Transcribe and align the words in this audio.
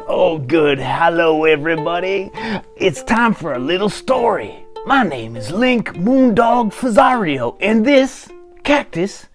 Oh, 0.00 0.38
good. 0.38 0.78
Hello, 0.78 1.44
everybody. 1.44 2.30
It's 2.76 3.02
time 3.02 3.34
for 3.34 3.52
a 3.52 3.58
little 3.58 3.90
story. 3.90 4.64
My 4.86 5.02
name 5.02 5.36
is 5.36 5.50
Link 5.50 5.90
Moondog 5.94 6.72
Fazario, 6.72 7.58
and 7.60 7.84
this 7.84 8.30
cactus 8.64 9.26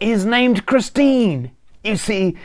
is 0.00 0.26
named 0.26 0.66
Christine. 0.66 1.52
You 1.82 1.96
see, 1.96 2.36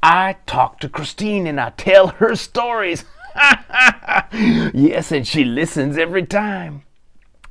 I 0.00 0.36
talk 0.46 0.78
to 0.80 0.88
Christine 0.88 1.48
and 1.48 1.60
I 1.60 1.70
tell 1.70 2.08
her 2.08 2.36
stories. 2.36 3.04
yes, 4.32 5.10
and 5.10 5.26
she 5.26 5.44
listens 5.44 5.98
every 5.98 6.24
time. 6.24 6.82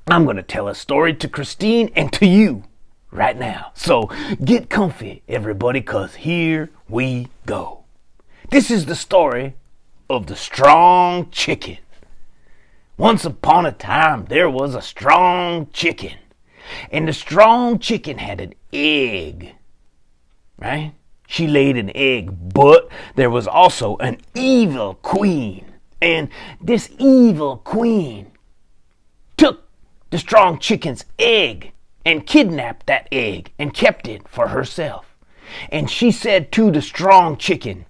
I'm 0.07 0.23
going 0.23 0.37
to 0.37 0.43
tell 0.43 0.69
a 0.69 0.75
story 0.75 1.13
to 1.15 1.27
Christine 1.27 1.91
and 1.93 2.13
to 2.13 2.25
you 2.25 2.63
right 3.11 3.37
now. 3.37 3.71
So 3.73 4.09
get 4.43 4.69
comfy, 4.69 5.23
everybody, 5.27 5.81
because 5.81 6.15
here 6.15 6.69
we 6.87 7.27
go. 7.45 7.76
This 8.49 8.71
is 8.71 8.85
the 8.85 8.95
story 8.95 9.55
of 10.09 10.27
the 10.27 10.35
strong 10.37 11.29
chicken. 11.31 11.79
Once 12.95 13.25
upon 13.25 13.65
a 13.65 13.73
time, 13.73 14.25
there 14.29 14.49
was 14.49 14.73
a 14.73 14.81
strong 14.81 15.67
chicken, 15.73 16.17
and 16.89 17.09
the 17.09 17.13
strong 17.13 17.77
chicken 17.77 18.19
had 18.19 18.39
an 18.39 18.53
egg, 18.71 19.53
right? 20.57 20.93
She 21.27 21.45
laid 21.45 21.75
an 21.75 21.91
egg, 21.93 22.53
but 22.53 22.87
there 23.15 23.29
was 23.29 23.47
also 23.47 23.97
an 23.97 24.17
evil 24.33 24.93
queen, 25.01 25.65
and 26.01 26.29
this 26.61 26.89
evil 26.97 27.57
queen 27.57 28.31
took 29.35 29.67
the 30.09 30.17
strong 30.17 30.57
chicken's 30.57 31.03
egg 31.19 31.73
and 32.05 32.25
kidnapped 32.25 32.85
that 32.85 33.09
egg 33.11 33.51
and 33.59 33.73
kept 33.73 34.07
it 34.07 34.25
for 34.29 34.47
herself. 34.47 35.17
And 35.69 35.89
she 35.89 36.11
said 36.11 36.53
to 36.53 36.71
the 36.71 36.81
strong 36.81 37.35
chicken 37.35 37.85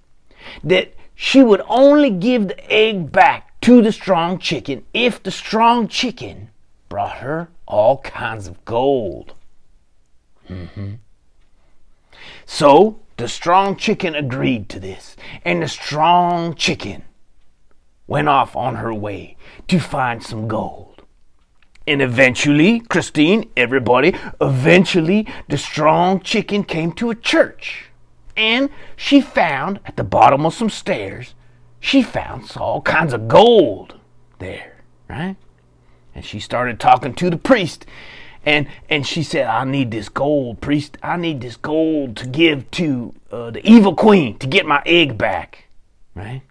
that 0.64 0.94
she 1.16 1.42
would 1.42 1.62
only 1.67 2.09
give 2.09 2.48
the 2.48 2.72
egg 2.72 3.12
back 3.12 3.59
to 3.62 3.81
the 3.81 3.92
strong 3.92 4.38
chicken 4.38 4.86
if 4.94 5.22
the 5.22 5.31
strong 5.31 5.88
chicken 5.88 6.50
brought 6.89 7.17
her 7.17 7.50
all 7.66 7.98
kinds 8.00 8.48
of 8.48 8.64
gold. 8.66 9.34
Mm-hmm. 10.48 10.94
So 12.45 13.00
the 13.17 13.28
strong 13.28 13.76
chicken 13.76 14.16
agreed 14.16 14.70
to 14.70 14.80
this, 14.80 15.16
and 15.44 15.64
the 15.64 15.67
strong 15.67 16.56
chicken 16.56 17.04
went 18.06 18.30
off 18.30 18.56
on 18.56 18.76
her 18.76 18.94
way 18.94 19.36
to 19.67 19.80
find 19.80 20.23
some 20.23 20.48
gold. 20.48 21.04
And 21.86 22.02
eventually, 22.02 22.80
Christine, 22.80 23.50
everybody, 23.58 24.14
eventually 24.39 25.28
the 25.50 25.58
strong 25.58 26.20
chicken 26.20 26.64
came 26.64 26.92
to 26.94 27.09
a 27.09 27.16
church 27.16 27.89
and 28.38 28.70
she 28.96 29.20
found 29.20 29.80
at 29.86 29.98
the 29.98 30.04
bottom 30.04 30.46
of 30.46 30.54
some 30.54 30.70
stairs, 30.70 31.34
she 31.80 32.04
found 32.04 32.52
all 32.56 32.82
kinds 32.82 33.14
of 33.14 33.28
gold 33.28 33.96
there, 34.40 34.84
right? 35.10 35.36
And 36.14 36.24
she 36.24 36.40
started 36.40 36.80
talking 36.80 37.14
to 37.16 37.30
the 37.30 37.38
priest. 37.38 37.86
And, 38.46 38.68
and 38.90 39.06
she 39.06 39.24
said, 39.24 39.48
I 39.48 39.66
need 39.66 39.92
this 39.92 40.08
gold, 40.08 40.62
priest. 40.62 40.98
I 41.04 41.18
need 41.18 41.42
this 41.42 41.58
gold 41.58 42.16
to 42.18 42.28
give 42.28 42.70
to 42.72 43.14
uh, 43.32 43.52
the 43.52 43.68
evil 43.68 43.94
queen 43.94 44.38
to 44.40 44.48
get 44.48 44.66
my 44.66 44.82
egg 44.86 45.18
back, 45.18 45.66
right? 46.16 46.44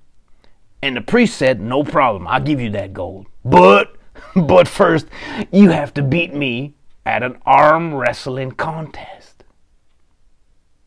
And 0.82 0.96
the 0.96 1.00
priest 1.00 1.36
said, 1.36 1.60
No 1.60 1.82
problem. 1.82 2.28
I'll 2.28 2.40
give 2.40 2.60
you 2.60 2.70
that 2.70 2.92
gold. 2.92 3.26
But, 3.44 3.96
but 4.36 4.68
first, 4.68 5.06
you 5.50 5.70
have 5.70 5.94
to 5.94 6.02
beat 6.02 6.34
me 6.34 6.74
at 7.06 7.22
an 7.22 7.38
arm 7.46 7.94
wrestling 7.94 8.50
contest, 8.50 9.44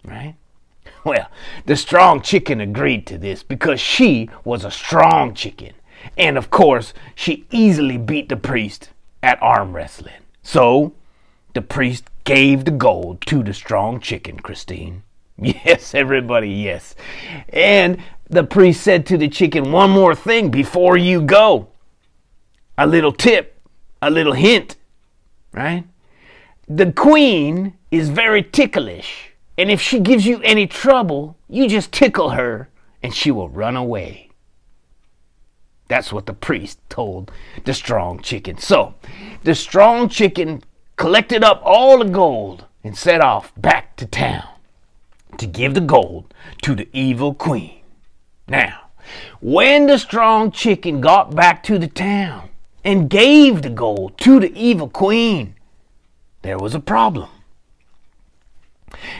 right? 0.04 0.36
Well, 1.06 1.30
the 1.66 1.78
strong 1.78 2.22
chicken 2.22 2.60
agreed 2.60 3.08
to 3.08 3.18
this 3.18 3.42
because 3.42 3.80
she 3.80 4.30
was 4.44 4.66
a 4.66 4.72
strong 4.72 5.34
chicken. 5.34 5.74
And 6.18 6.38
of 6.38 6.50
course, 6.50 6.94
she 7.16 7.46
easily 7.52 7.98
beat 7.98 8.30
the 8.30 8.36
priest 8.36 8.90
at 9.24 9.42
arm 9.42 9.74
wrestling. 9.74 10.22
So, 10.44 10.94
the 11.54 11.62
priest 11.62 12.06
gave 12.26 12.66
the 12.66 12.72
gold 12.72 13.22
to 13.22 13.44
the 13.44 13.54
strong 13.54 14.00
chicken, 14.00 14.40
Christine. 14.40 15.04
Yes, 15.42 15.96
everybody, 15.96 16.50
yes. 16.50 16.96
And 17.48 18.00
the 18.30 18.44
priest 18.44 18.82
said 18.82 19.06
to 19.06 19.18
the 19.18 19.30
chicken, 19.30 19.72
One 19.72 19.90
more 19.90 20.14
thing 20.14 20.52
before 20.52 20.98
you 20.98 21.22
go. 21.22 21.70
A 22.78 22.86
little 22.86 23.14
tip, 23.14 23.58
a 24.02 24.10
little 24.10 24.34
hint, 24.34 24.76
right? 25.54 25.86
The 26.68 26.92
queen 26.92 27.74
is 27.90 28.10
very 28.10 28.44
ticklish. 28.44 29.29
And 29.60 29.70
if 29.70 29.82
she 29.82 30.00
gives 30.00 30.26
you 30.26 30.40
any 30.42 30.68
trouble, 30.68 31.36
you 31.50 31.68
just 31.68 31.92
tickle 31.92 32.30
her 32.30 32.70
and 33.04 33.14
she 33.14 33.30
will 33.30 33.50
run 33.50 33.76
away. 33.76 34.30
That's 35.90 36.14
what 36.14 36.28
the 36.28 36.34
priest 36.34 36.80
told 36.88 37.30
the 37.66 37.74
strong 37.74 38.22
chicken. 38.22 38.58
So 38.58 38.94
the 39.44 39.54
strong 39.54 40.08
chicken 40.08 40.64
collected 40.96 41.44
up 41.44 41.62
all 41.66 42.00
the 42.00 42.06
gold 42.06 42.68
and 42.86 42.98
set 42.98 43.20
off 43.20 43.52
back 43.58 43.98
to 43.98 44.06
town 44.06 44.48
to 45.38 45.46
give 45.46 45.74
the 45.74 45.82
gold 45.82 46.34
to 46.62 46.74
the 46.74 46.88
evil 46.94 47.34
queen. 47.34 47.82
Now, 48.48 48.92
when 49.42 49.88
the 49.88 49.98
strong 49.98 50.52
chicken 50.52 51.02
got 51.02 51.36
back 51.36 51.64
to 51.64 51.78
the 51.78 51.90
town 51.90 52.48
and 52.86 53.10
gave 53.10 53.62
the 53.62 53.70
gold 53.70 54.18
to 54.20 54.40
the 54.40 54.58
evil 54.58 54.88
queen, 54.88 55.56
there 56.44 56.58
was 56.58 56.74
a 56.74 56.80
problem. 56.80 57.28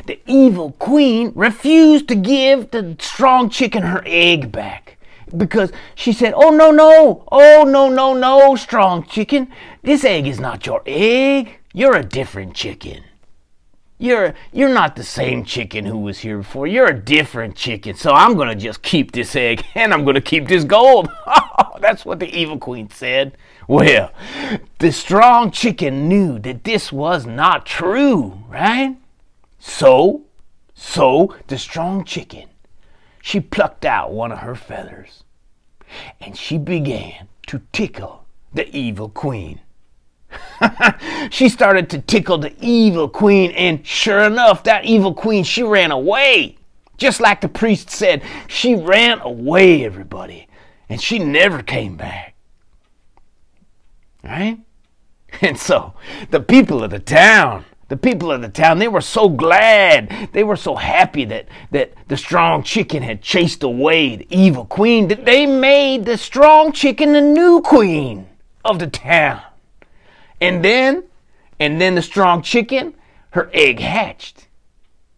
The 0.06 0.20
evil 0.26 0.72
queen 0.80 1.32
refused 1.36 2.08
to 2.10 2.16
give 2.16 2.72
the 2.72 2.96
strong 3.00 3.50
chicken 3.50 3.84
her 3.84 4.04
egg 4.06 4.52
back 4.52 4.98
because 5.36 5.72
she 5.96 6.14
said, 6.14 6.34
Oh, 6.36 6.50
no, 6.50 6.72
no, 6.72 7.24
oh, 7.32 7.64
no, 7.64 7.90
no, 7.90 8.14
no, 8.14 8.56
strong 8.56 9.04
chicken. 9.04 9.52
This 9.84 10.04
egg 10.04 10.28
is 10.28 10.40
not 10.40 10.66
your 10.66 10.82
egg. 10.86 11.60
You're 11.74 11.96
a 11.96 12.04
different 12.04 12.56
chicken. 12.56 13.04
You're, 14.02 14.34
you're 14.54 14.74
not 14.74 14.96
the 14.96 15.04
same 15.04 15.44
chicken 15.44 15.84
who 15.84 15.98
was 15.98 16.20
here 16.20 16.38
before. 16.38 16.68
You're 16.68 16.88
a 16.88 16.98
different 16.98 17.58
chicken. 17.58 17.96
So 17.96 18.14
I'm 18.14 18.36
going 18.36 18.48
to 18.48 18.56
just 18.56 18.82
keep 18.82 19.12
this 19.12 19.36
egg 19.36 19.66
and 19.76 19.94
I'm 19.94 20.04
going 20.04 20.16
to 20.16 20.22
keep 20.22 20.48
this 20.48 20.64
gold. 20.64 21.10
That's 21.80 22.06
what 22.06 22.20
the 22.20 22.34
evil 22.34 22.58
queen 22.58 22.90
said. 22.90 23.38
Well, 23.68 24.12
the 24.80 24.92
strong 24.92 25.52
chicken 25.52 26.08
knew 26.08 26.40
that 26.40 26.64
this 26.64 26.92
was 26.92 27.26
not 27.26 27.66
true, 27.66 28.42
right? 28.48 28.96
So, 29.60 30.24
so 30.74 31.36
the 31.48 31.58
strong 31.58 32.06
chicken, 32.06 32.50
she 33.22 33.40
plucked 33.40 33.86
out 33.86 34.12
one 34.12 34.32
of 34.32 34.40
her 34.40 34.56
feathers 34.56 35.24
and 36.22 36.38
she 36.38 36.58
began 36.58 37.28
to 37.48 37.62
tickle 37.72 38.26
the 38.54 38.74
evil 38.76 39.10
queen. 39.10 39.60
she 41.32 41.50
started 41.50 41.90
to 41.90 42.00
tickle 42.00 42.38
the 42.38 42.54
evil 42.62 43.10
queen, 43.10 43.52
and 43.52 43.86
sure 43.86 44.20
enough, 44.20 44.64
that 44.64 44.86
evil 44.86 45.14
queen, 45.14 45.44
she 45.44 45.64
ran 45.64 45.92
away. 45.92 46.58
Just 46.98 47.20
like 47.20 47.42
the 47.42 47.48
priest 47.48 47.90
said, 47.90 48.22
she 48.48 48.76
ran 48.76 49.20
away, 49.22 49.86
everybody, 49.86 50.48
and 50.90 51.02
she 51.02 51.18
never 51.18 51.64
came 51.64 51.96
back. 51.96 52.36
Right? 54.24 54.60
And 55.42 55.60
so, 55.60 55.94
the 56.32 56.40
people 56.40 56.84
of 56.84 56.90
the 56.90 56.98
town, 56.98 57.64
the 57.90 57.98
people 57.98 58.32
of 58.32 58.42
the 58.42 58.50
town, 58.50 58.78
they 58.78 58.88
were 58.88 59.02
so 59.02 59.28
glad. 59.28 60.30
They 60.32 60.44
were 60.44 60.56
so 60.56 60.76
happy 60.76 61.26
that, 61.26 61.48
that 61.72 61.94
the 62.08 62.18
strong 62.18 62.64
chicken 62.64 63.02
had 63.02 63.22
chased 63.22 63.64
away 63.64 64.16
the 64.16 64.28
evil 64.30 64.66
queen 64.66 65.08
that 65.10 65.26
they 65.26 65.48
made 65.48 66.06
the 66.06 66.18
strong 66.18 66.72
chicken 66.72 67.14
the 67.14 67.22
new 67.22 67.62
queen 67.62 68.28
of 68.64 68.78
the 68.78 68.88
town. 68.88 69.42
And 70.40 70.64
then, 70.64 71.04
and 71.60 71.82
then 71.82 71.96
the 71.96 72.04
strong 72.04 72.44
chicken, 72.44 72.94
her 73.32 73.50
egg 73.54 73.80
hatched, 73.80 74.48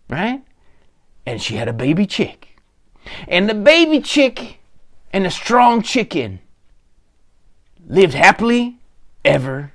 right? 0.09 0.41
And 1.25 1.41
she 1.41 1.55
had 1.55 1.67
a 1.67 1.73
baby 1.73 2.05
chick. 2.05 2.57
And 3.27 3.49
the 3.49 3.53
baby 3.53 3.99
chick 3.99 4.59
and 5.11 5.25
the 5.25 5.31
strong 5.31 5.81
chicken 5.81 6.39
lived 7.85 8.13
happily 8.13 8.77
ever 9.25 9.73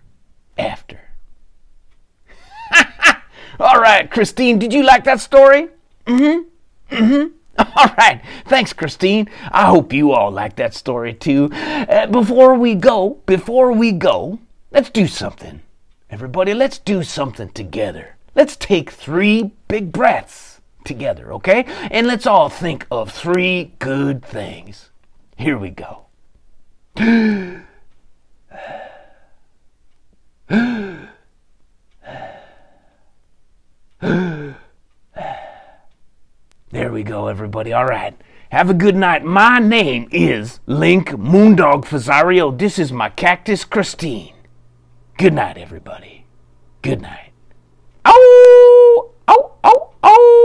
All 3.58 3.80
right, 3.80 4.10
Christine, 4.10 4.58
did 4.58 4.72
you 4.72 4.82
like 4.82 5.04
that 5.04 5.20
story? 5.20 5.68
Mm-hmm. 6.06 6.94
Mm-hmm. 6.94 7.32
All 7.58 7.94
right. 7.96 8.20
Thanks, 8.46 8.72
Christine. 8.72 9.30
I 9.50 9.66
hope 9.66 9.92
you 9.92 10.12
all 10.12 10.30
like 10.30 10.56
that 10.56 10.74
story 10.74 11.14
too. 11.14 11.48
Uh, 11.52 12.06
before 12.06 12.54
we 12.54 12.74
go, 12.74 13.18
before 13.24 13.72
we 13.72 13.92
go, 13.92 14.38
let's 14.70 14.90
do 14.90 15.06
something. 15.06 15.62
Everybody, 16.10 16.52
let's 16.52 16.78
do 16.78 17.02
something 17.02 17.48
together. 17.48 18.16
Let's 18.34 18.56
take 18.56 18.90
three 18.90 19.52
big 19.68 19.90
breaths 19.90 20.60
together, 20.84 21.32
okay? 21.32 21.64
And 21.90 22.06
let's 22.06 22.26
all 22.26 22.50
think 22.50 22.86
of 22.90 23.10
three 23.10 23.72
good 23.78 24.22
things. 24.22 24.90
Here 25.36 25.56
we 25.56 25.70
go. 25.70 26.02
we 36.96 37.02
go, 37.02 37.26
everybody. 37.26 37.74
All 37.74 37.84
right. 37.84 38.16
Have 38.48 38.70
a 38.70 38.74
good 38.74 38.96
night. 38.96 39.22
My 39.22 39.58
name 39.58 40.08
is 40.10 40.60
Link 40.64 41.10
Moondog 41.10 41.84
Fazario. 41.84 42.58
This 42.58 42.78
is 42.78 42.90
my 42.90 43.10
cactus, 43.10 43.66
Christine. 43.66 44.32
Good 45.18 45.34
night, 45.34 45.58
everybody. 45.58 46.24
Good 46.80 47.02
night. 47.02 47.32
Oh, 48.06 49.10
oh, 49.28 49.52
oh, 49.62 49.90
oh. 50.02 50.35